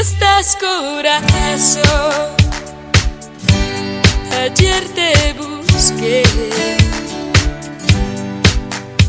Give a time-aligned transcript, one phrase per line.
[0.00, 1.82] ¿Dónde estás, corazón?
[4.40, 6.22] Ayer te busqué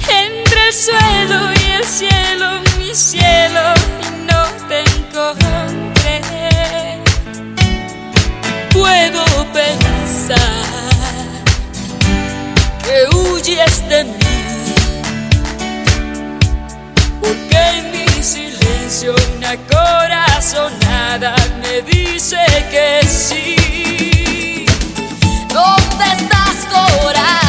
[0.09, 3.73] entre el suelo y el cielo, mi cielo,
[4.04, 6.20] y no te encontré.
[8.73, 10.39] Puedo pensar
[12.84, 14.73] que huyes de mí,
[17.22, 17.91] porque
[18.91, 22.38] silencio una corazonada me dice
[22.70, 24.66] que sí.
[25.47, 27.41] ¿Dónde estás, corazón?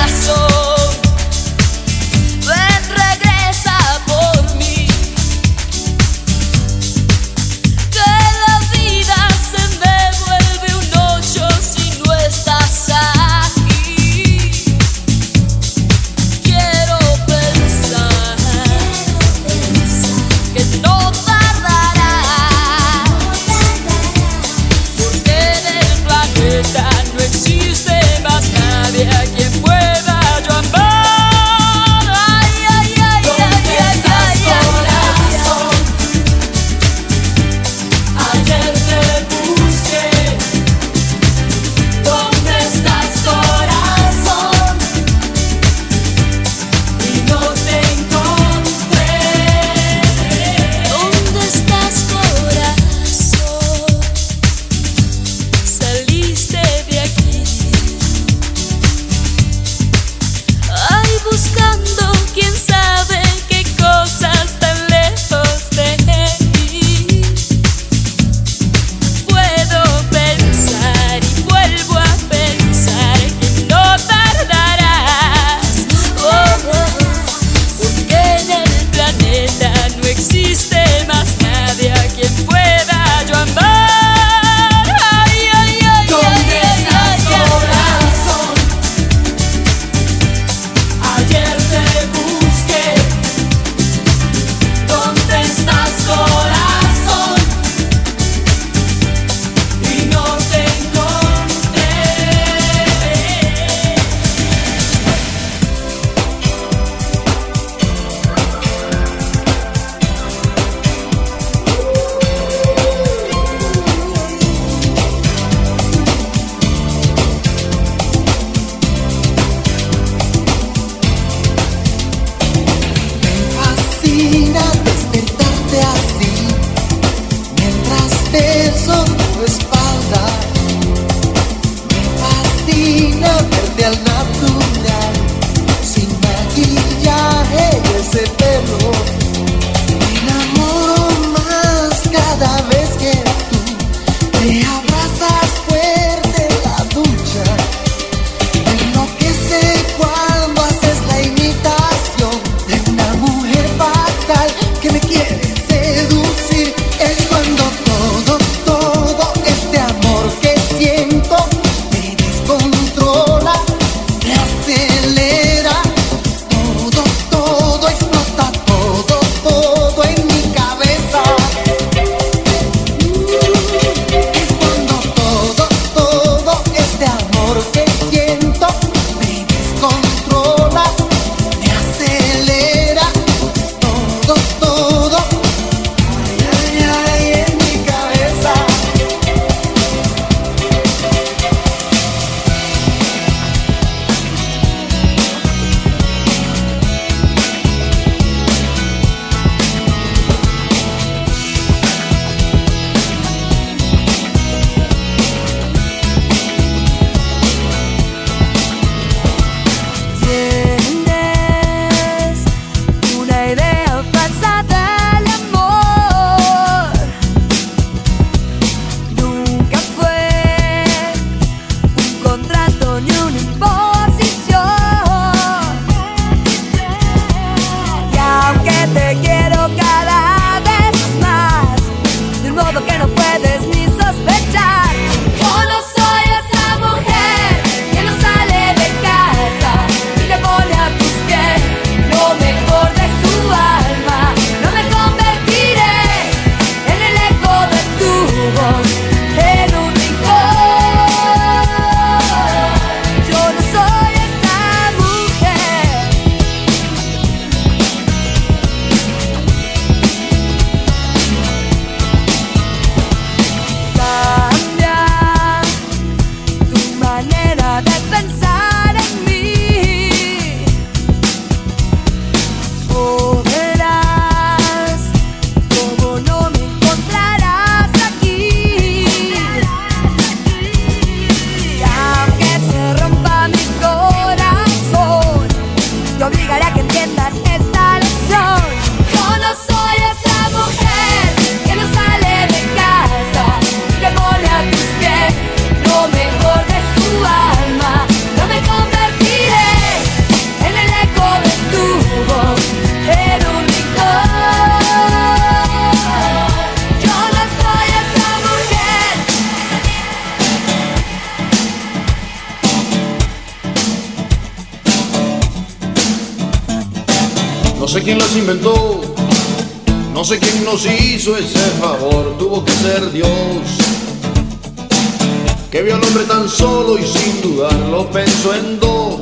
[327.52, 329.20] Dudarlo pensó en dos,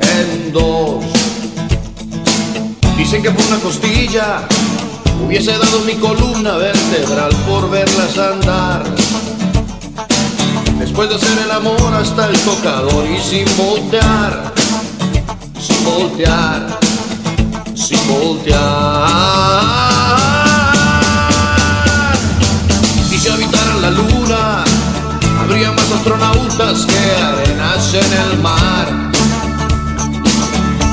[0.00, 1.04] en dos.
[2.96, 4.48] Dicen que por una costilla
[5.24, 8.82] hubiese dado mi columna vertebral por verlas andar.
[10.78, 14.52] Después de hacer el amor hasta el tocador y sin voltear,
[15.60, 16.78] sin voltear,
[17.74, 19.44] sin voltear.
[25.84, 28.86] Más astronautas que arenas en el mar.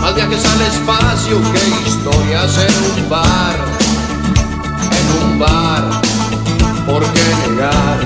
[0.01, 3.55] Más viajes al espacio que historias en un bar,
[4.99, 6.01] en un bar.
[6.85, 7.99] ¿Por qué negar?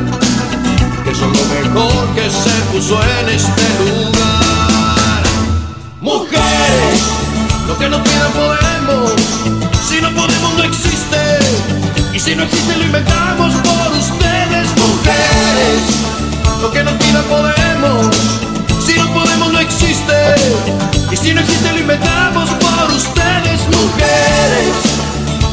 [1.04, 5.24] que son lo mejor que se puso en este lugar.
[6.02, 7.02] Mujeres,
[7.68, 9.14] lo que no quieran podemos,
[9.88, 11.40] si no podemos no existe,
[12.14, 14.68] y si no existe lo inventamos por ustedes.
[14.78, 16.06] Mujeres,
[16.62, 18.16] lo que no quieran podemos,
[18.86, 20.36] si no podemos no existe,
[21.12, 23.62] y si no existe lo inventamos por ustedes.
[23.68, 24.76] Mujeres,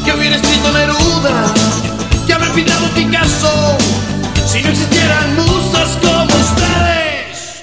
[0.05, 1.53] que hubiera escrito Neruda,
[2.27, 3.79] que haber pintado Picasso
[4.47, 7.63] si no existieran musas como ustedes.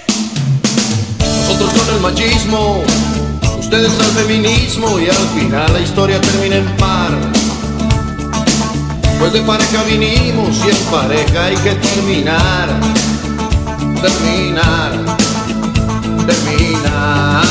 [1.48, 2.84] Nosotros con el machismo,
[3.60, 7.12] ustedes al feminismo y al final la historia termina en par.
[9.20, 12.70] Pues de pareja vinimos y en pareja hay que terminar,
[14.02, 14.92] terminar,
[16.26, 17.44] terminar.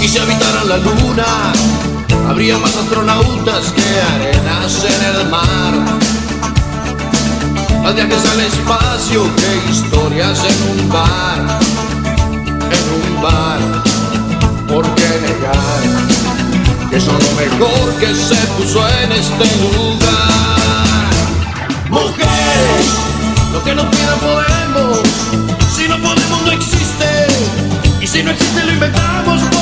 [0.00, 1.52] Y si habitaran la luna,
[2.28, 5.74] habría más astronautas que arenas en el mar.
[7.82, 11.60] Más viajes al espacio que historias en un bar,
[12.76, 13.60] en un bar.
[14.68, 15.80] ¿Por qué negar
[16.90, 19.79] que son lo mejor que se puso en este lugar?
[23.70, 24.98] Que no quiera podemos,
[25.72, 27.26] si no podemos no existe,
[28.00, 29.59] y si no existe lo inventamos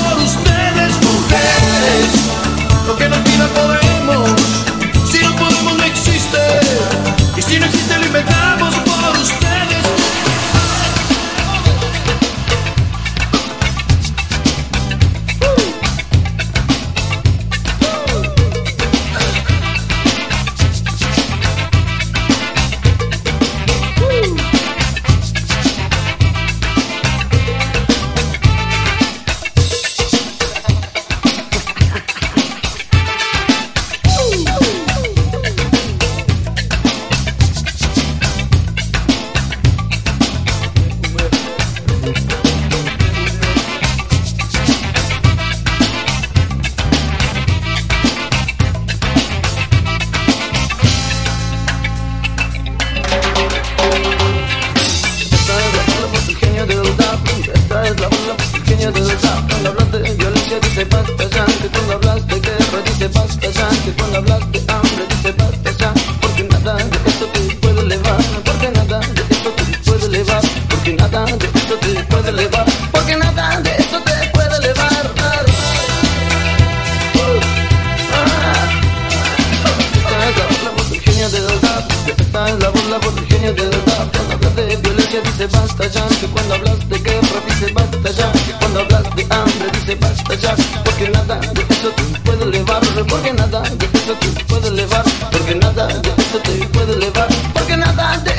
[85.78, 89.70] basta ya, que cuando hablas de guerra dice basta ya, que cuando hablas de hambre
[89.72, 94.44] dice basta ya, porque nada de eso te puede elevar, porque nada de eso te
[94.44, 98.37] puede elevar, porque nada de eso te puede elevar, porque nada de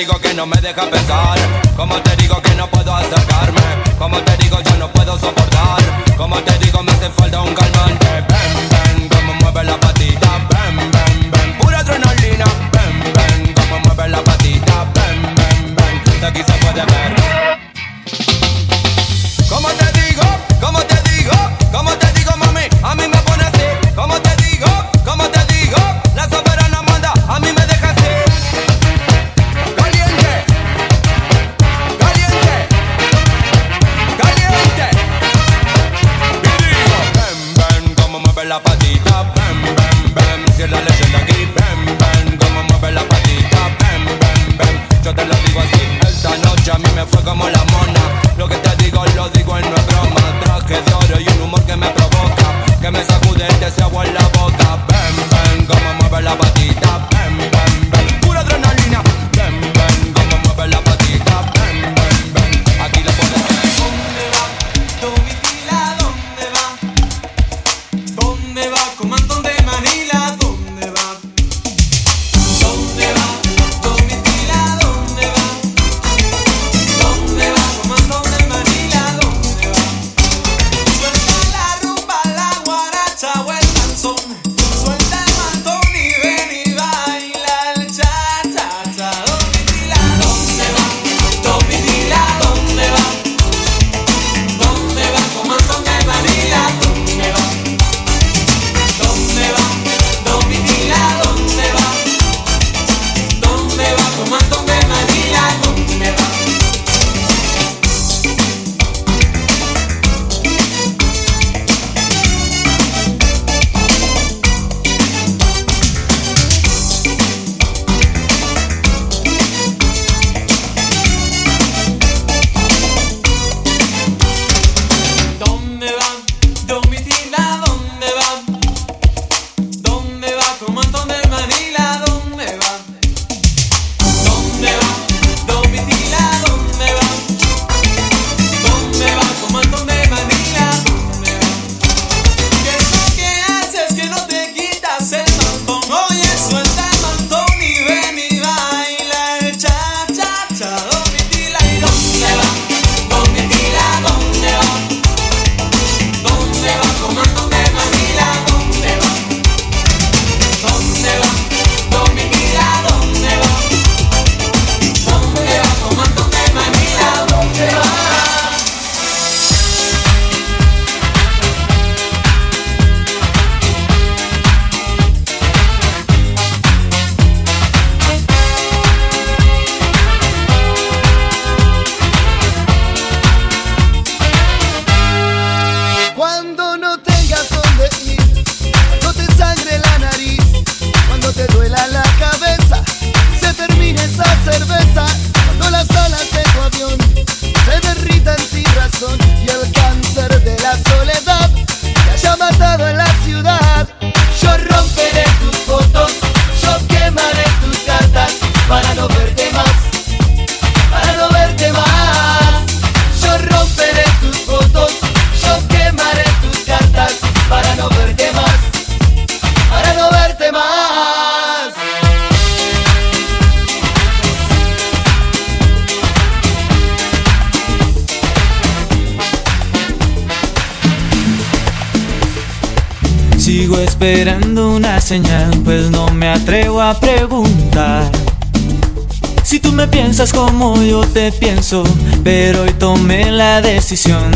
[0.00, 1.38] digo que no me deja pensar?
[1.76, 3.60] ¿Cómo te digo que no puedo acercarme?
[3.98, 5.82] ¿Cómo te digo yo no puedo soportar?
[6.16, 8.06] ¿Cómo te digo me hace falta un calmante?
[8.32, 14.08] Ven, ven, como mueve la patita Ven, ven, ven, pura adrenalina Ven, ven, como mueve
[14.08, 17.09] la patita Ven, ven, ven, de aquí se puede ver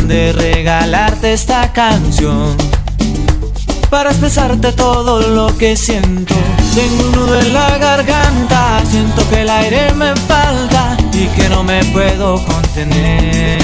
[0.07, 2.55] de regalarte esta canción
[3.89, 6.35] para expresarte todo lo que siento.
[6.75, 11.63] Tengo un nudo en la garganta, siento que el aire me falta y que no
[11.63, 13.57] me puedo contener.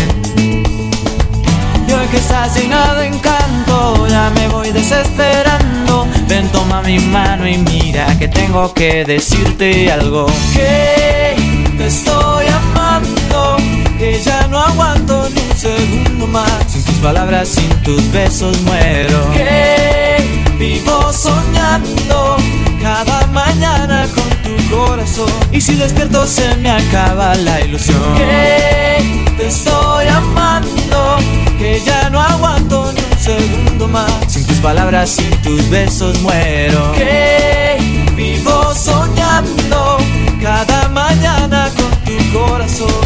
[1.87, 6.07] Y hoy que estás sin nada encanto, ya me voy desesperando.
[6.27, 10.25] Ven, toma mi mano y mira que tengo que decirte algo.
[10.53, 11.35] Que
[11.77, 13.57] te estoy amando,
[13.99, 16.51] que ya no aguanto ni segundo más.
[16.67, 19.31] Sin tus palabras, sin tus besos muero.
[19.31, 20.17] Que
[20.57, 22.37] vivo soñando
[22.81, 25.29] cada mañana con tu corazón.
[25.51, 28.01] Y si despierto se me acaba la ilusión.
[28.17, 31.17] Que te estoy amando,
[31.59, 34.11] que ya no aguanto ni un segundo más.
[34.27, 36.91] Sin tus palabras, sin tus besos muero.
[36.93, 37.77] Que
[38.15, 39.97] vivo soñando
[40.41, 41.80] cada mañana con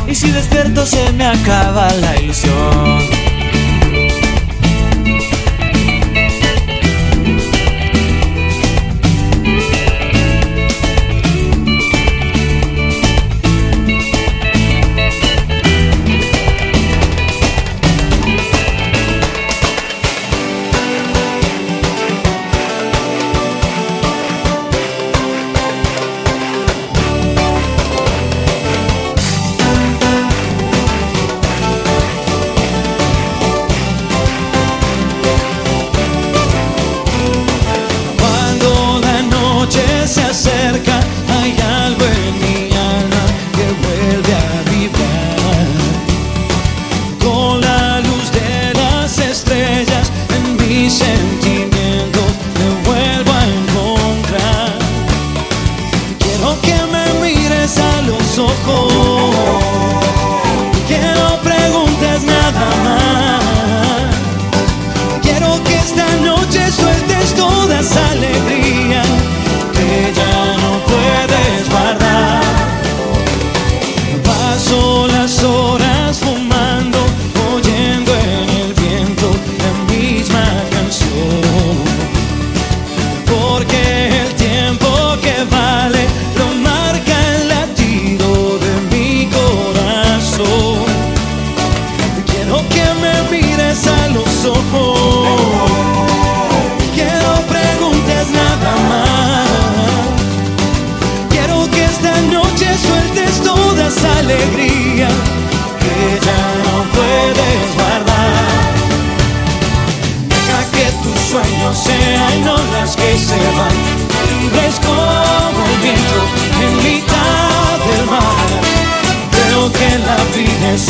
[0.07, 3.34] y si despierto se me acaba la ilusión.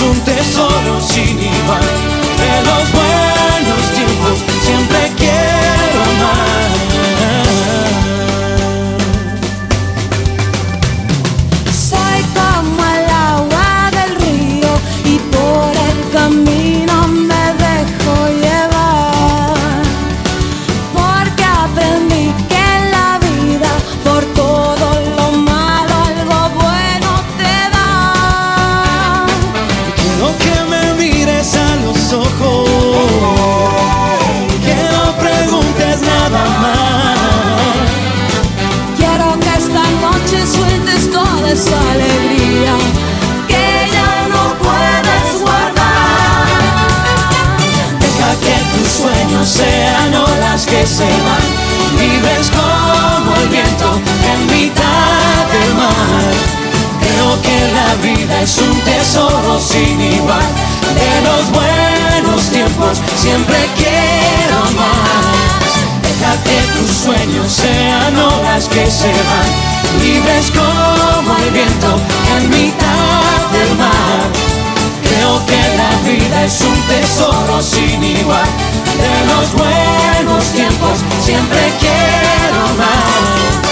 [0.09, 2.04] un tesoro sin igual.
[50.97, 53.99] libres como el viento
[54.31, 56.31] en mitad del mar.
[57.01, 60.47] Creo que la vida es un tesoro sin igual.
[60.95, 65.67] De los buenos tiempos siempre quiero más.
[66.01, 71.99] Deja que tus sueños sean horas que se van, libres como el viento
[72.37, 74.31] en mitad del mar.
[75.03, 82.61] Creo que la vida es un tesoro sin igual de los buenos tiempos, siempre quiero
[82.77, 83.64] más.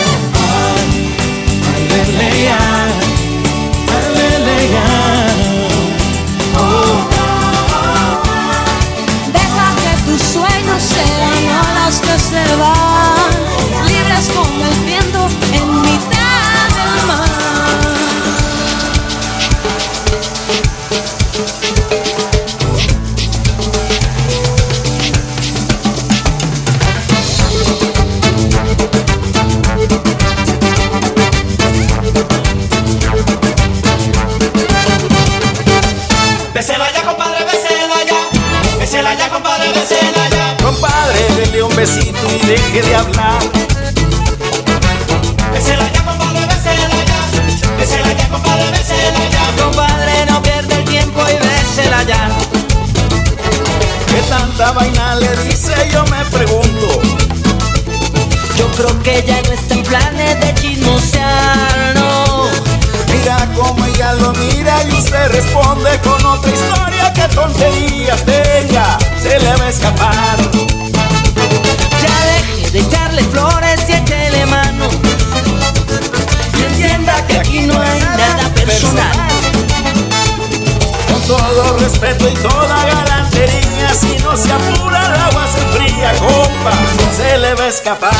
[87.56, 88.14] debe escapar.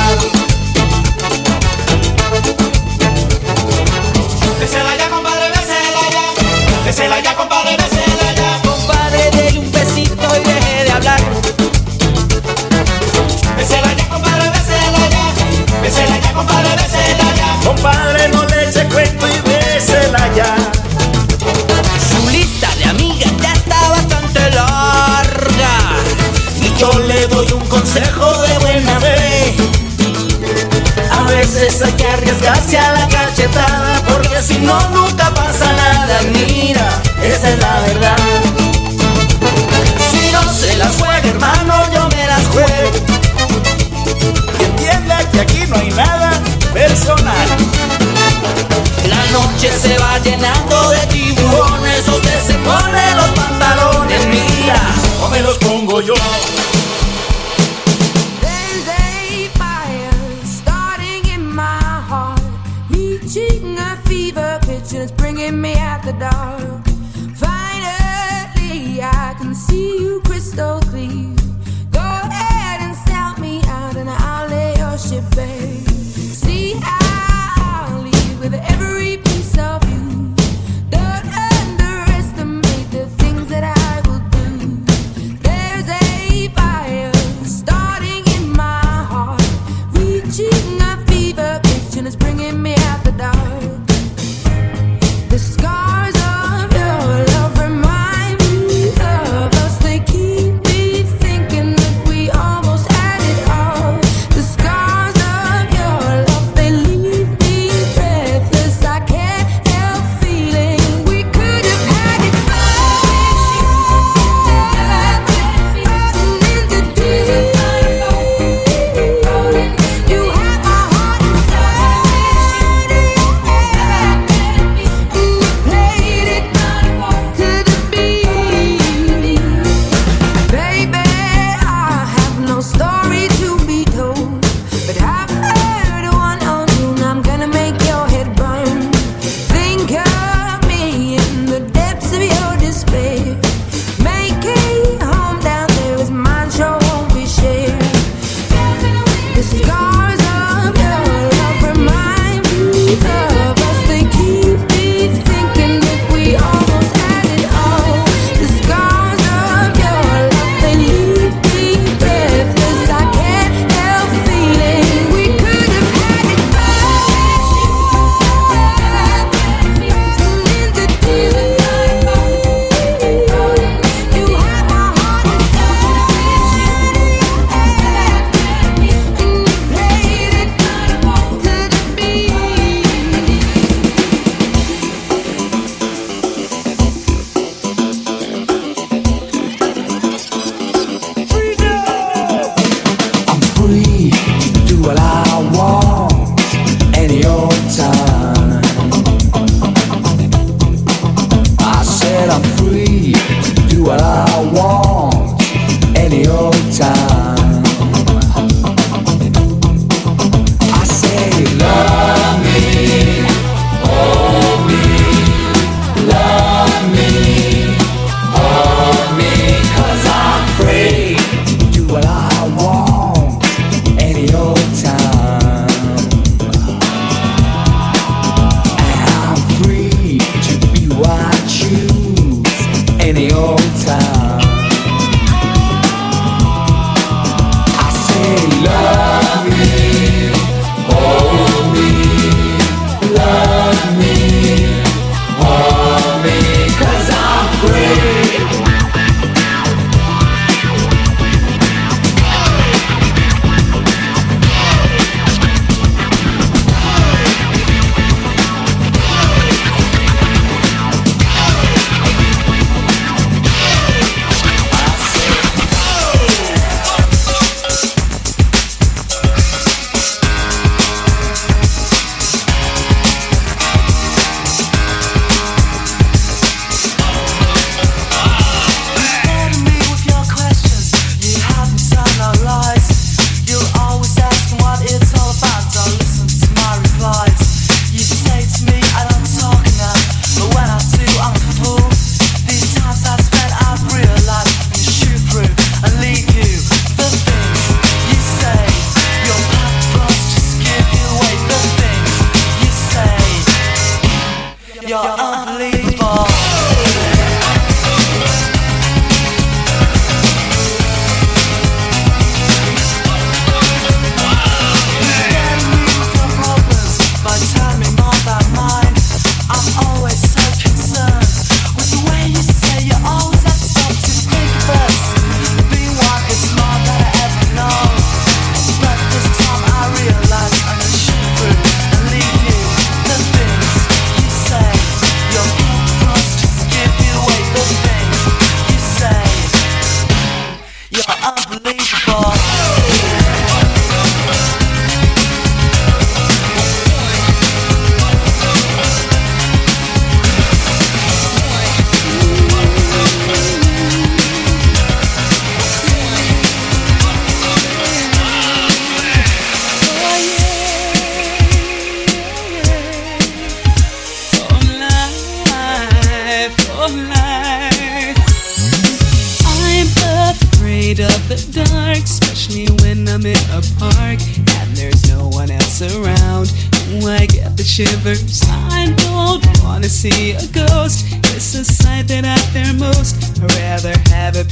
[5.00, 6.24] Ya, compadre, bésela ya.
[6.86, 8.62] Bésela ya, compadre, bésela ya.
[8.64, 11.22] Compadre, déle un besito y deje de hablar.
[13.58, 15.82] Bésela ya, compadre, bésela ya.
[15.82, 17.50] Bésela ya, compadre, bésela ya.
[17.66, 19.23] Compadre, no le eche cuenta
[31.66, 36.20] veces que arriesgarse a la cachetada, porque si no, nunca pasa nada.
[36.34, 38.18] Mira, esa es la verdad.
[40.12, 42.92] Si no se las juega, hermano, yo me las juego.
[44.60, 46.32] Y entienda que aquí no hay nada
[46.74, 47.48] personal.
[49.08, 54.82] La noche se va llenando de tiburones, usted se pone los pantalones, mira,
[55.24, 56.14] o me los pongo yo.
[66.06, 66.93] the dark.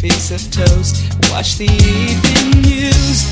[0.02, 1.14] Piece of toast.
[1.32, 3.31] Watch the evening news.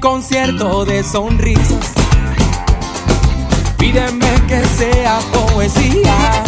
[0.00, 1.92] concierto de sonrisas.
[3.78, 6.42] Pídeme que sea poesía.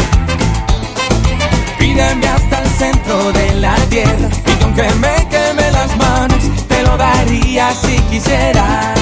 [1.79, 4.29] Pídeme hasta el centro de la tierra.
[4.59, 9.01] Y aunque me queme las manos, te lo daría si quisieras.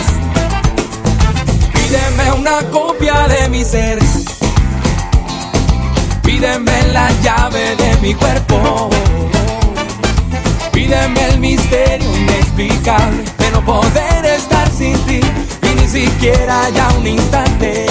[1.73, 3.99] Pídeme una copia de mi ser.
[6.23, 8.91] Pídeme la llave de mi cuerpo.
[10.73, 17.85] Pídeme el misterio inexplicable poder estar sin ti y ni siquiera ya un instante.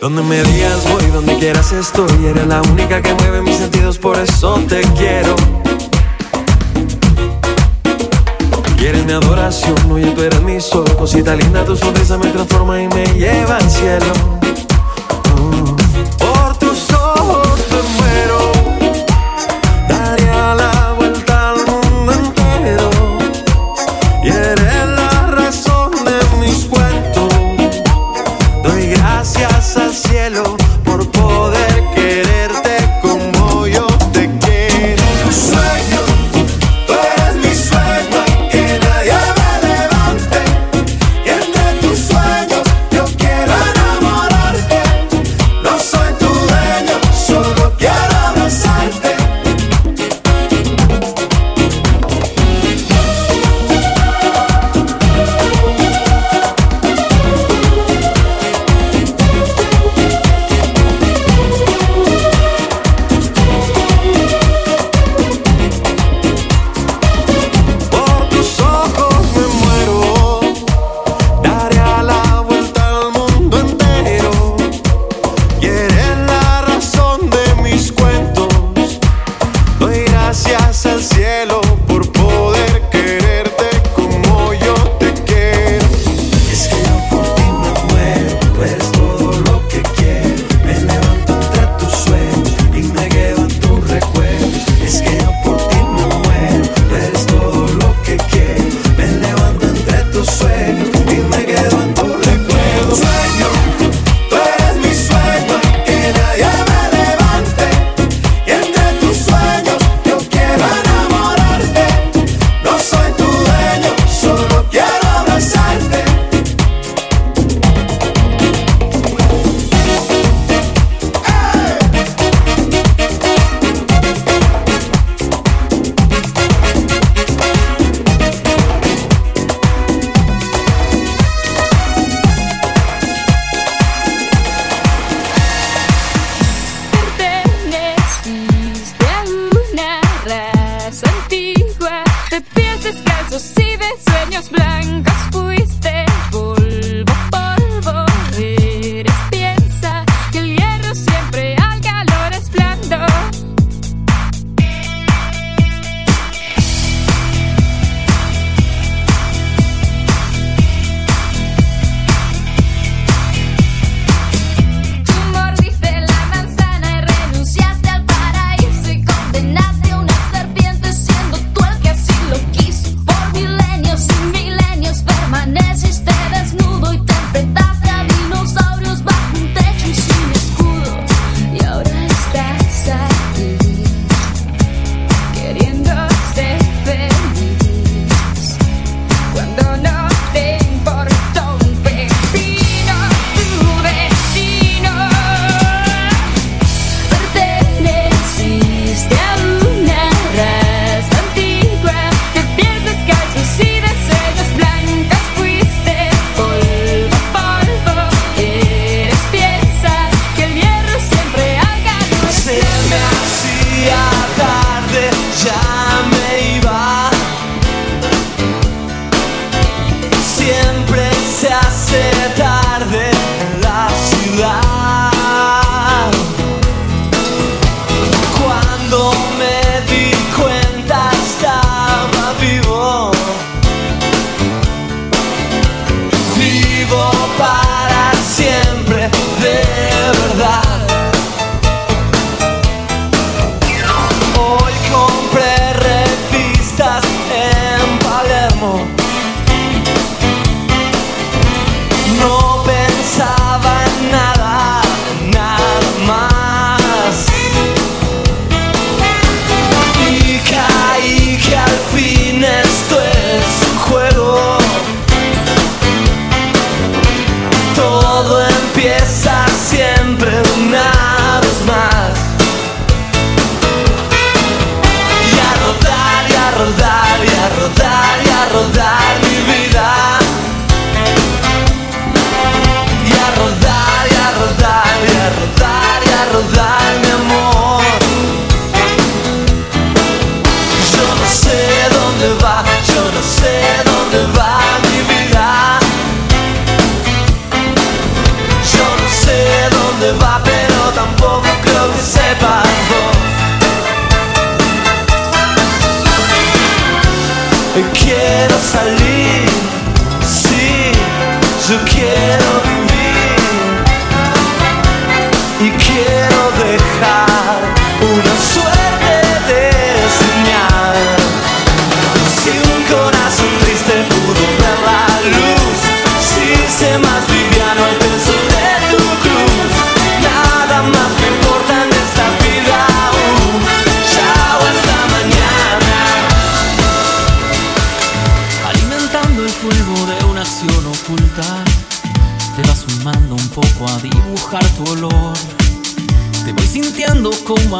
[0.00, 4.18] Donde me digas voy, donde quieras estoy, eres la única que mueve mis sentidos, por
[4.18, 5.61] eso te quiero.
[9.04, 9.90] mi adoración.
[9.90, 13.70] Oye, tú eres mis ojos, y linda tu sonrisa me transforma y me lleva al
[13.70, 14.41] cielo.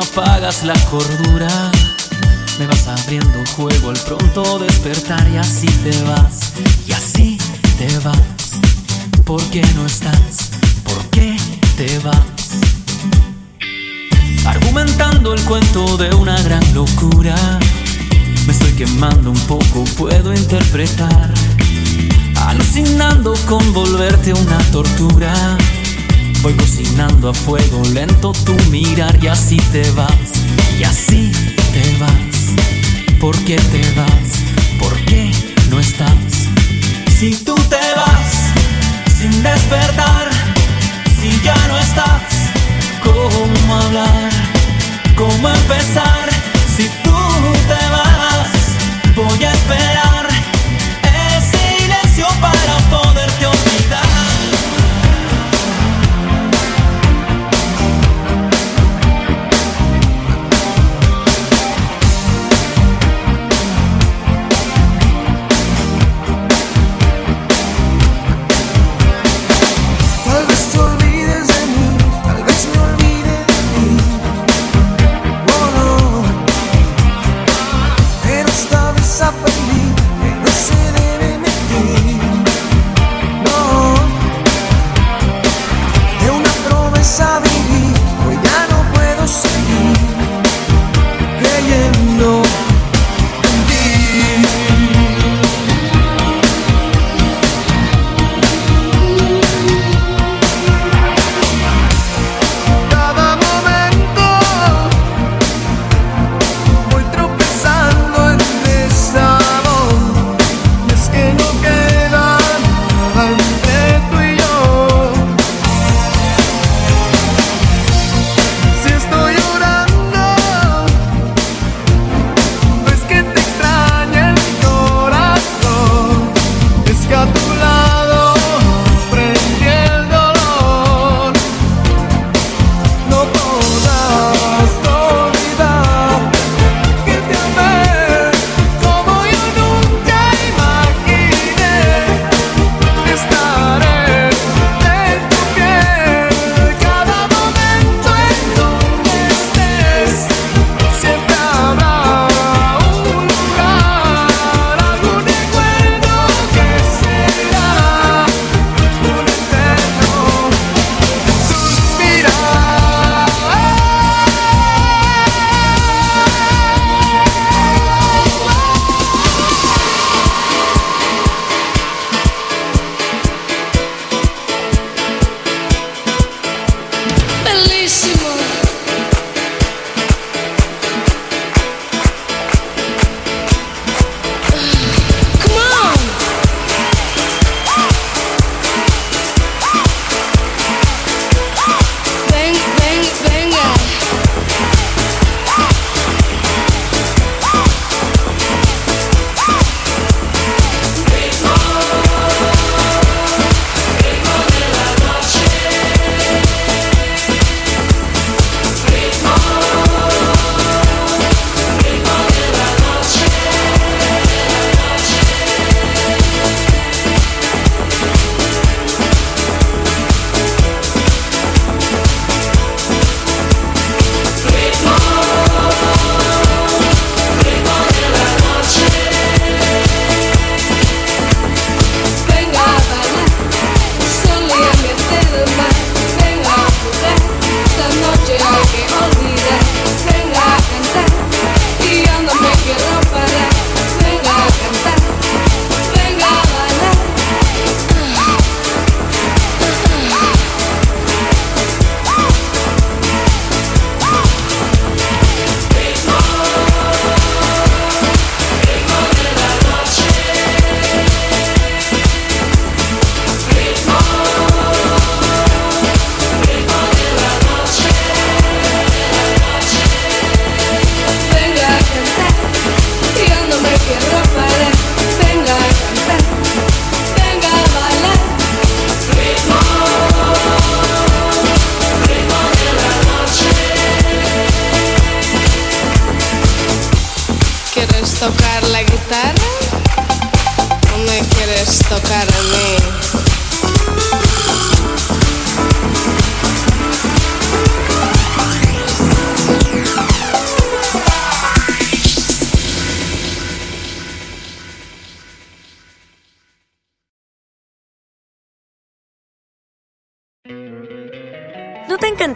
[0.02, 1.48] Apagas la cordura.
[2.58, 6.52] Me vas abriendo juego al pronto despertar y así te vas,
[6.86, 7.38] y así
[7.78, 8.18] te vas.
[9.24, 10.50] ¿Por qué no estás?
[10.84, 11.36] ¿Por qué
[11.76, 12.16] te vas?
[14.44, 17.36] Argumentando el cuento de una gran locura.
[18.46, 21.32] Me estoy quemando un poco, puedo interpretar.
[22.46, 25.32] Alucinando con volverte una tortura.
[26.42, 30.32] Voy cocinando a fuego lento tu mirar y así te vas.
[30.76, 31.30] Y así
[31.72, 33.18] te vas.
[33.20, 34.42] ¿Por qué te vas?
[34.80, 35.30] ¿Por qué
[35.70, 36.48] no estás?
[37.16, 38.52] Si tú te vas
[39.16, 40.30] sin despertar,
[41.20, 42.50] si ya no estás,
[43.04, 44.30] ¿cómo hablar?
[45.14, 46.28] ¿Cómo empezar?
[46.76, 47.16] Si tú
[47.68, 48.50] te vas,
[49.14, 50.26] voy a esperar
[51.04, 52.51] el silencio para